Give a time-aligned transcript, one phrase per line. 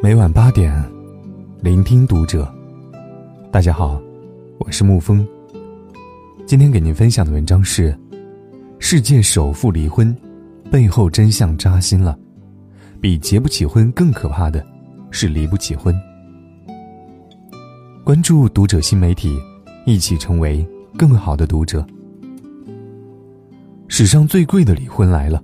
[0.00, 0.72] 每晚八点，
[1.60, 2.48] 聆听读者。
[3.50, 4.00] 大家好，
[4.58, 5.26] 我是沐风。
[6.46, 7.98] 今天给您分享的文章是：
[8.78, 10.16] 世界首富离婚，
[10.70, 12.16] 背后真相扎心了。
[13.00, 14.64] 比结不起婚更可怕的，
[15.10, 15.92] 是离不起婚。
[18.04, 19.36] 关注读者新媒体，
[19.84, 20.64] 一起成为
[20.96, 21.84] 更好的读者。
[23.88, 25.42] 史上最贵的离婚来了。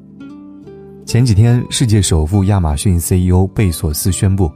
[1.07, 4.51] 前几天，世界首富亚马逊 CEO 贝索斯宣布，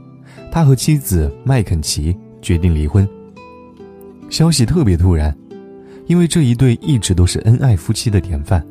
[0.51, 3.07] 他和妻子麦肯齐决定离婚。
[4.29, 5.35] 消息特别突然，
[6.07, 8.65] 因为这一对一直都是恩爱夫妻的典范，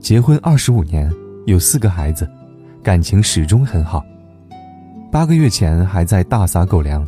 [0.00, 1.10] 结婚二十五年，
[1.46, 2.28] 有四个孩子，
[2.82, 4.04] 感情始终很好。
[5.10, 7.06] 八个月前还在大撒狗粮。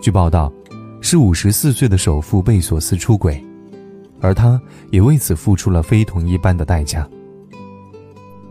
[0.00, 0.52] 据报道，
[1.00, 3.42] 是五十四岁的首富贝索斯出轨，
[4.20, 7.08] 而他也为此付出了非同一般的代价。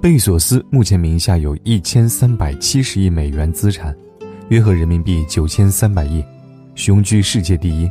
[0.03, 3.95] 贝索斯目前名下有一千三百七十亿美元资产，
[4.49, 6.21] 约合人民币九千三百亿，
[6.75, 7.89] 雄居世界第一。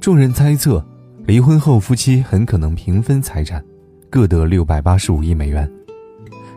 [0.00, 0.84] 众人猜测，
[1.24, 3.64] 离婚后夫妻很可能平分财产，
[4.10, 5.70] 各得六百八十五亿美元。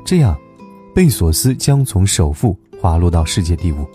[0.04, 0.36] 这样，
[0.96, 3.86] 贝索斯将从首富滑落到世界第五，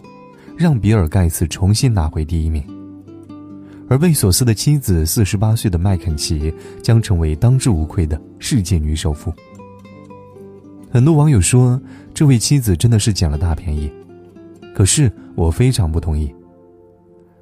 [0.57, 2.63] 让比尔盖茨重新拿回第一名。
[3.89, 6.55] 而贝索斯的妻子四十八岁的麦肯齐
[6.85, 9.35] 将成为当之无愧的世界女首富。
[10.91, 11.81] 很多网友说，
[12.15, 13.92] 这位妻子真的是捡了大便宜，
[14.75, 16.34] 可是我非常不同意。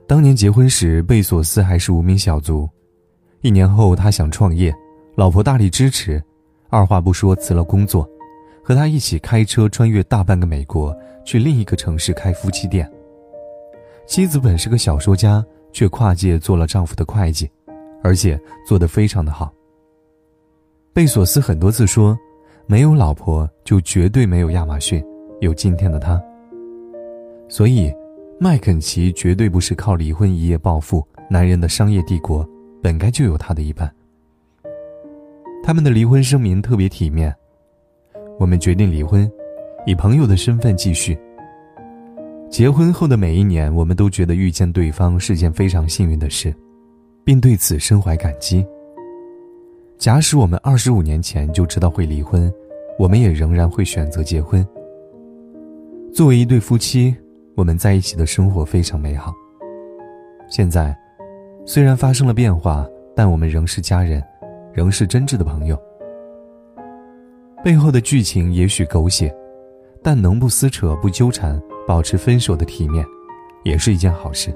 [0.07, 2.69] 当年结婚时，贝索斯还是无名小卒，
[3.43, 4.75] 一年后他想创业，
[5.15, 6.23] 老婆大力支持，
[6.69, 8.09] 二话不说辞了工作，
[8.63, 12.91] 和他一起开车穿越大半个美国，去另一个城市开夫妻店。
[14.07, 17.49] 妻子本是个小说家，却跨界做了丈夫的会计，
[18.03, 19.53] 而且做得非常的好。
[20.93, 22.19] 贝索斯很多次说。
[22.67, 25.05] 没有老婆，就绝对没有亚马逊，
[25.41, 26.21] 有今天的他。
[27.49, 27.93] 所以，
[28.41, 32.49] 麦肯齐绝对不是靠离婚一夜暴富，男人的商业帝国
[32.83, 33.93] 本该就有他的一半。
[35.63, 37.35] 他们的离婚声明特别体面，
[38.39, 39.31] 我们决定离婚，
[39.87, 41.19] 以朋友的身份继续。
[42.49, 46.55] 结婚后的每一年，我们都觉得遇见对方是件非常幸运的事，
[47.25, 48.65] 并对此深怀感激。
[49.97, 52.53] 假使我们二十五年前就知道会离婚，
[52.99, 54.67] 我们也仍然会选择结婚。
[56.13, 57.15] 作为一对夫妻，
[57.57, 59.33] 我们在一起的生活非常美好。
[60.49, 60.97] 现在，
[61.65, 64.23] 虽然发生了变化，但我们仍是家人，
[64.73, 65.79] 仍是真挚的朋友。
[67.65, 69.35] 背后的剧情也许狗血，
[70.03, 73.05] 但能不撕扯、不纠缠，保持分手的体面，
[73.65, 74.55] 也是一件好事。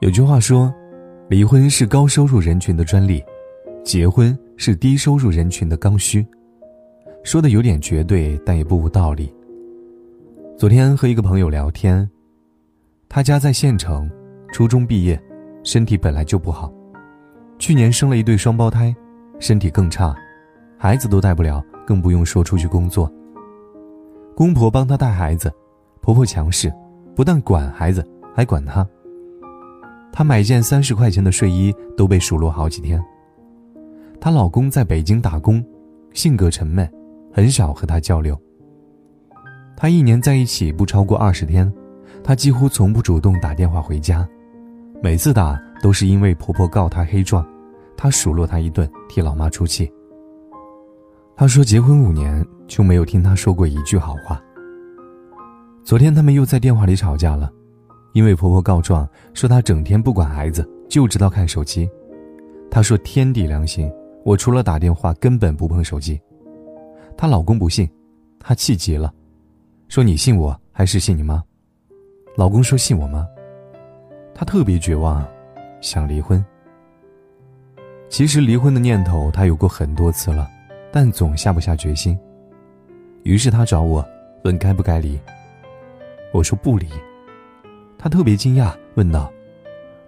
[0.00, 0.72] 有句话说。
[1.28, 3.20] 离婚是高收入人群的专利，
[3.82, 6.26] 结婚是低收入人群的刚需。
[7.22, 9.32] 说的有点绝对，但也不无道理。
[10.56, 12.08] 昨天和一个朋友聊天，
[13.08, 14.10] 他家在县城，
[14.52, 15.20] 初中毕业，
[15.62, 16.72] 身体本来就不好，
[17.58, 18.94] 去年生了一对双胞胎，
[19.38, 20.14] 身体更差，
[20.78, 23.12] 孩子都带不了，更不用说出去工作。
[24.34, 25.52] 公婆帮他带孩子，
[26.00, 26.72] 婆婆强势，
[27.14, 28.86] 不但管孩子，还管他。
[30.12, 33.02] 她买件三十块钱的睡衣都被数落好几天。
[34.26, 35.64] 她老公在北京打工，
[36.12, 36.90] 性格沉闷，
[37.32, 38.36] 很少和她交流。
[39.76, 41.72] 她一年在一起不超过二十天，
[42.24, 44.28] 她几乎从不主动打电话回家，
[45.00, 47.46] 每次打都是因为婆婆告她黑状，
[47.96, 49.88] 她数落她一顿，替老妈出气。
[51.36, 54.42] 她说结婚五年就没有听她说过一句好话。
[55.84, 57.48] 昨天他们又在电话里吵架了。
[58.12, 61.88] 因为婆婆告状说她整天不管孩子，就知道看手机。
[62.68, 63.88] 她说：“天地良心，
[64.26, 66.20] 我除了打电话根本不碰手机。”
[67.16, 67.88] 她老公不信，
[68.40, 69.14] 她气极了，
[69.86, 71.40] 说：“你信我还是信你妈？”
[72.36, 73.24] 老公说：“信我妈。”
[74.34, 75.24] 她特别绝望，
[75.80, 76.44] 想离婚。
[78.08, 80.50] 其实离婚的念头她有过很多次了，
[80.90, 82.18] 但总下不下决心。
[83.22, 84.04] 于是她找我
[84.42, 85.16] 问该不该离。
[86.32, 86.88] 我说不离。
[87.96, 89.32] 她特别惊讶，问道：“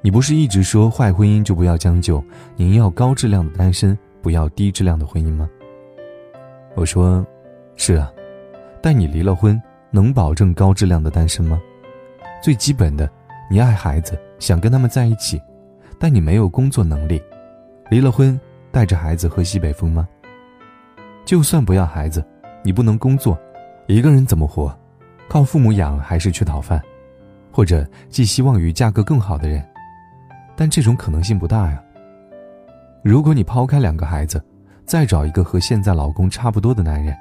[0.03, 2.23] 你不是一直说坏婚姻就不要将就，
[2.57, 3.97] 您要高质量的单身，
[4.29, 5.49] 不要低质量的婚姻吗？”
[6.77, 7.27] 我说
[7.77, 8.13] ：“是啊，
[8.83, 9.59] 但你离了婚，
[9.91, 11.59] 能保证高质量的单身吗？
[12.43, 13.11] 最基本的，
[13.51, 15.41] 你爱孩子，想跟他们在一起，
[15.99, 17.23] 但你没有工作能力，
[17.89, 18.39] 离了婚，
[18.71, 20.07] 带着孩子喝西北风吗？
[21.25, 22.23] 就算不要孩子，
[22.63, 23.35] 你不能工作，
[23.87, 24.79] 一个人怎么活？
[25.27, 26.79] 靠父母养还是去讨饭？”
[27.51, 29.67] 或者寄希望于嫁个更好的人，
[30.55, 31.83] 但这种可能性不大呀。
[33.09, 34.39] 如果你抛开两个孩子，
[34.85, 37.17] 再找一个和现在老公差不多的男人，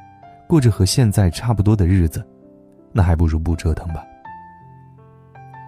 [0.45, 2.21] 过着和现在差不多的日子，
[2.91, 4.03] 那还不如不折腾吧。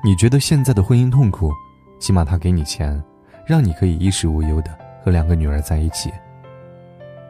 [0.04, 1.54] 你觉得现在的婚姻痛苦，
[2.02, 3.02] 起码他给你钱，
[3.46, 6.12] 让你可以衣食无忧的和两个女儿在一起。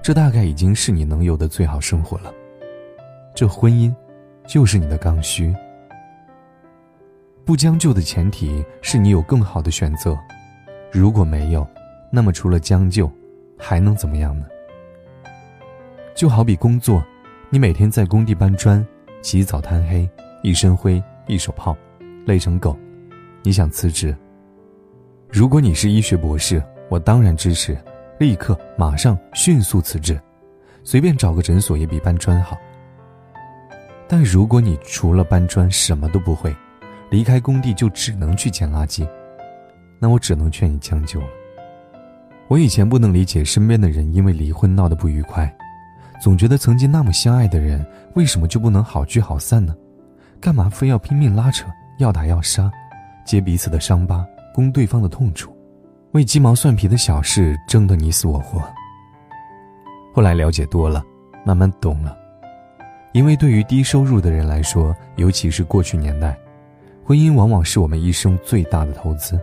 [0.01, 2.33] 这大概已经是你能有的最好生活了。
[3.35, 3.93] 这婚姻，
[4.47, 5.55] 就是你的刚需。
[7.45, 10.17] 不将就的前提是你有更好的选择，
[10.91, 11.67] 如果没有，
[12.11, 13.11] 那么除了将就，
[13.57, 14.45] 还能怎么样呢？
[16.15, 17.03] 就好比工作，
[17.49, 18.85] 你每天在工地搬砖，
[19.21, 20.09] 起早贪黑，
[20.43, 21.75] 一身灰，一手泡，
[22.25, 22.77] 累成狗，
[23.43, 24.15] 你想辞职？
[25.31, 27.77] 如果你是医学博士，我当然支持。
[28.17, 30.19] 立刻、马上、迅速辞职，
[30.83, 32.57] 随便找个诊所也比搬砖好。
[34.09, 36.53] 但如果你除了搬砖什么都不会，
[37.09, 39.07] 离开工地就只能去捡垃圾，
[39.99, 41.27] 那我只能劝你将就了。
[42.49, 45.55] 我以前不能理解身边的人因为离婚闹得不愉快，
[46.19, 47.85] 总觉得曾经那么相爱的人
[48.15, 49.75] 为什么就不能好聚好散呢？
[50.41, 51.67] 干嘛非要拼命拉扯，
[51.99, 52.71] 要打要杀，
[53.23, 55.55] 揭彼此的伤疤，攻对方的痛处？
[56.13, 58.59] 为鸡毛蒜皮的小事争得你死我活。
[60.11, 61.03] 后来了解多了，
[61.45, 62.17] 慢慢懂了，
[63.11, 66.35] 因为对于低收入的人来说，尤其是过去年代，
[67.05, 69.39] 婚姻往往是我们一生最大的投资。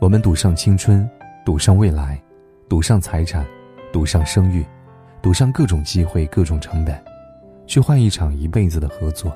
[0.00, 1.08] 我们赌上青春，
[1.46, 2.20] 赌上未来，
[2.68, 3.46] 赌上财产，
[3.92, 4.66] 赌上声誉，
[5.22, 7.00] 赌上各种机会、各种成本，
[7.68, 9.32] 去换一场一辈子的合作。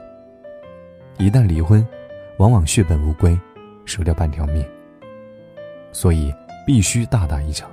[1.19, 1.87] 一旦离婚，
[2.39, 3.39] 往往血本无归，
[3.85, 4.67] 折掉半条命。
[5.93, 6.35] 所以
[6.67, 7.71] 必须大打一场。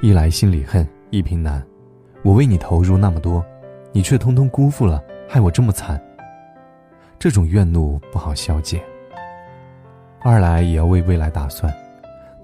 [0.00, 1.60] 一来心里恨，一平难，
[2.22, 3.44] 我为你投入那么多，
[3.90, 6.00] 你却通通辜负了，害我这么惨。
[7.18, 8.80] 这种怨怒不好消解。
[10.20, 11.74] 二来也要为未来打算，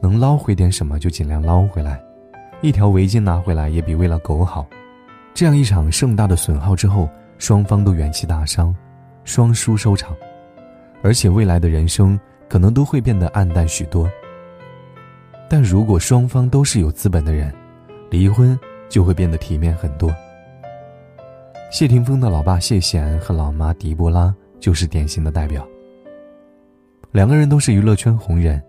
[0.01, 2.01] 能捞回点什么就尽量捞回来，
[2.61, 4.67] 一条围巾拿回来也比喂了狗好。
[5.35, 7.09] 这样一场盛大的损耗之后，
[7.39, 8.75] 双方都元气大伤，
[9.25, 10.17] 双输收场，
[11.03, 12.19] 而且未来的人生
[12.49, 14.11] 可能都会变得暗淡许多。
[15.49, 17.55] 但如果双方都是有资本的人，
[18.11, 18.59] 离婚
[18.89, 20.15] 就会变得体面很多。
[21.71, 25.67] 谢霆锋的老爸谢贤和老妈狄波拉就是典型的代表。
[27.13, 28.63] 两个人都是娱乐圈红人，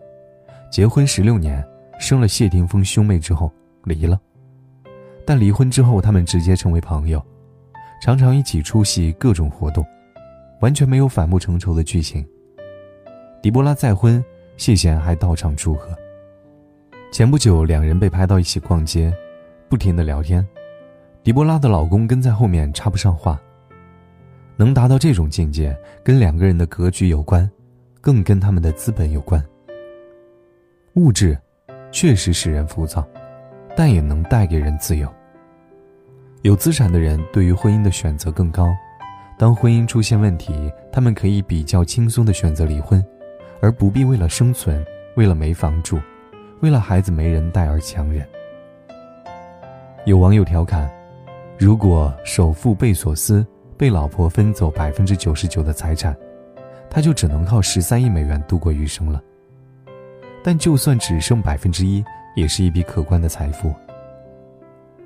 [0.70, 1.66] 结婚十六年，
[2.00, 3.52] 生了谢霆锋兄妹之后
[3.86, 4.20] 离了。
[5.26, 7.24] 但离婚之后，他们直接成为朋友，
[8.04, 9.84] 常常一起出席各种活动，
[10.62, 12.24] 完全没有反目成仇的剧情。
[13.42, 14.24] 狄波拉再婚，
[14.58, 15.90] 谢贤还到场祝贺。
[17.12, 19.12] 前不久，两人被拍到一起逛街，
[19.68, 20.48] 不停的聊天。
[21.24, 23.42] 狄波拉的老公跟在后面插不上话。
[24.56, 27.50] 能达到这种境界，跟两个人的格局有关，
[28.02, 29.44] 更跟他们的资本有关。
[30.96, 31.38] 物质
[31.92, 33.08] 确实使人浮躁，
[33.76, 35.08] 但也能带给人自由。
[36.42, 38.74] 有资产的人对于婚姻的选择更高。
[39.38, 43.04] 当婚姻出现问题，他们可以比较轻松的选择离婚，
[43.62, 46.00] 而不必为了生存，为了没房住。
[46.62, 48.28] 为了孩子没人带而强忍。
[50.06, 50.92] 有网友调侃
[51.58, 53.46] ：“如果首富贝索斯
[53.78, 56.14] 被老婆分走百分之九十九的财产，
[56.90, 59.24] 他就只能靠十三亿美元度过余生了。
[60.50, 62.04] 但就算只剩百分之一，
[62.36, 63.72] 也是一笔可观的财富。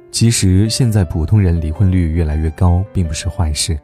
[0.09, 3.77] 其实现在普通人离婚率越来越高，并不是坏事。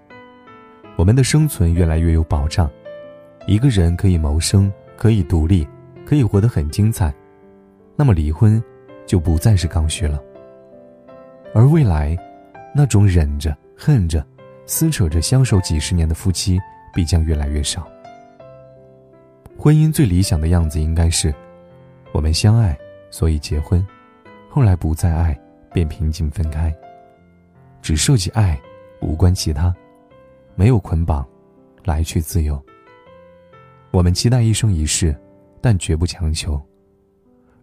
[0.95, 2.71] 我们的生存越来越有保障，
[3.45, 5.67] 一个人可以谋生，可以独立，
[6.05, 7.13] 可以活得很精彩。”
[7.93, 8.63] 那么离婚，
[9.05, 10.17] 就不再是刚需了。
[11.53, 12.17] 而未来，
[12.73, 14.25] 那种忍着、恨着、
[14.65, 16.57] 撕扯着相守几十年的夫妻，
[16.93, 17.85] 必将越来越少。
[19.57, 21.35] 婚姻最理想的样子应该是：
[22.11, 22.77] 我们相爱，
[23.11, 23.81] 所以结婚；
[24.49, 25.39] 后来不再爱，
[25.71, 26.73] 便平静分开。
[27.81, 28.59] 只涉及爱，
[29.01, 29.73] 无关其他，
[30.55, 31.25] 没有捆绑，
[31.85, 32.61] 来去自由。
[33.91, 35.15] 我们期待一生一世，
[35.61, 36.61] 但绝不强求。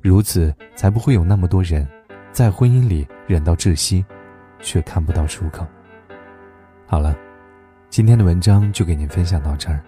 [0.01, 1.87] 如此，才不会有那么多人，
[2.33, 4.05] 在婚姻里忍到窒息，
[4.61, 5.67] 却看不到出口。
[6.87, 7.17] 好了，
[7.91, 9.83] 今天的文章就给您分享到这儿。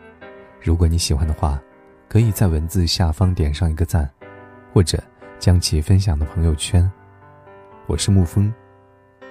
[0.61, 1.61] 如果你喜欢的话，
[2.09, 4.11] 可以在文字下方点上一个赞，
[4.79, 4.97] 或者
[5.41, 6.89] 将其分享到朋友圈。
[7.89, 8.55] 我是沐风，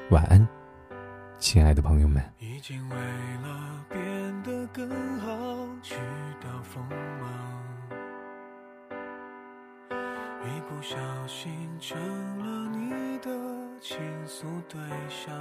[0.09, 0.45] 晚安，
[1.39, 2.21] 亲爱的朋友们。
[2.37, 4.89] 已经为了变得更
[5.19, 5.29] 好，
[5.81, 5.95] 去
[6.41, 7.29] 掉锋芒。
[10.43, 11.49] 一不小心
[11.79, 11.97] 成
[12.39, 13.29] 了你的
[13.79, 14.77] 倾诉对
[15.07, 15.33] 象，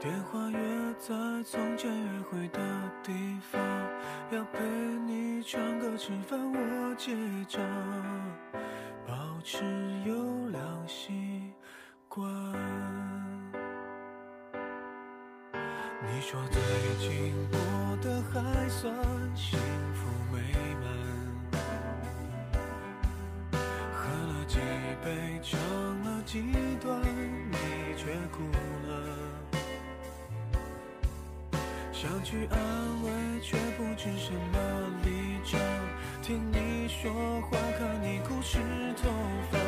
[0.00, 0.58] 电话约
[0.98, 1.14] 在
[1.44, 2.58] 从前约会的
[3.02, 3.12] 地
[3.52, 3.60] 方，
[4.30, 4.58] 要陪
[5.06, 7.12] 你唱歌吃饭我结
[7.46, 7.60] 账，
[9.06, 9.14] 保
[9.44, 9.62] 持
[10.06, 11.52] 优良习
[12.08, 12.26] 惯。
[15.52, 16.62] 你说最
[16.98, 17.58] 近过
[18.00, 18.40] 得还
[18.70, 18.90] 算
[19.36, 19.58] 幸
[19.92, 20.40] 福美
[20.80, 20.82] 满，
[23.92, 24.58] 喝了几
[25.04, 25.60] 杯，唱
[26.04, 26.40] 了几
[32.00, 32.58] 想去安
[33.04, 33.10] 慰，
[33.42, 34.58] 却不知什么
[35.04, 35.10] 立
[35.44, 35.60] 场。
[36.22, 38.56] 听你说话，看你哭湿
[38.96, 39.10] 头
[39.50, 39.58] 发，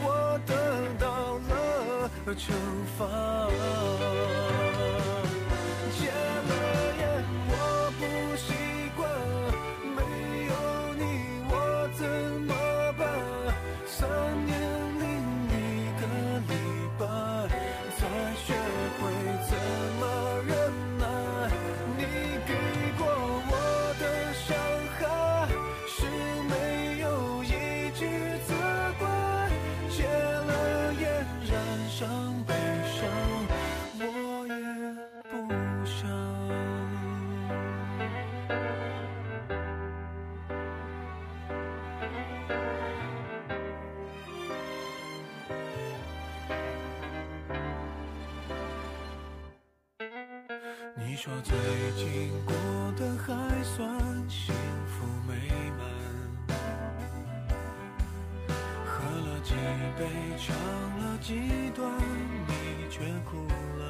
[0.00, 0.54] 我得
[0.98, 2.50] 到了惩
[2.96, 3.04] 罚。
[51.26, 51.56] 说最
[51.96, 52.54] 近过
[52.96, 54.54] 得还算幸
[54.86, 55.34] 福美
[55.76, 55.80] 满，
[58.86, 59.52] 喝了几
[59.98, 60.06] 杯，
[60.38, 60.54] 唱
[61.00, 61.34] 了几
[61.74, 61.90] 段，
[62.46, 63.38] 你却哭
[63.76, 63.82] 了。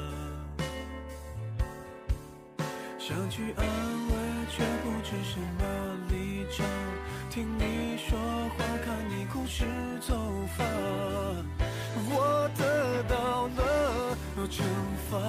[2.99, 4.15] 想去安慰，
[4.49, 5.63] 却不知什么
[6.09, 6.67] 立场。
[7.29, 8.19] 听你说
[8.57, 9.67] 话，看你哭湿
[10.09, 10.17] 头
[10.57, 10.65] 发，
[12.09, 14.17] 我得到了
[14.49, 14.65] 惩
[15.11, 15.21] 罚。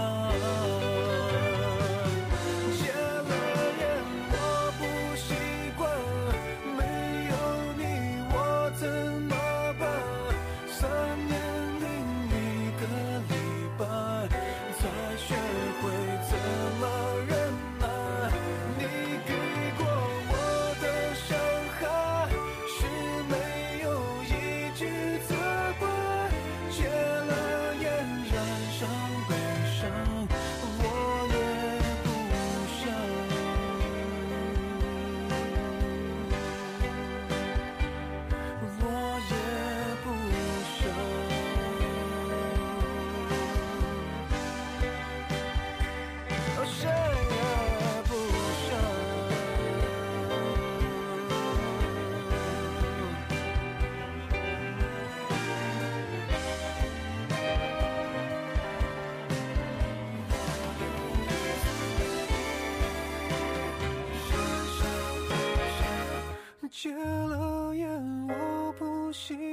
[69.18, 69.47] 我